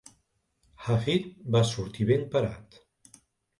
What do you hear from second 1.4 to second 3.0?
va sortir ben parat.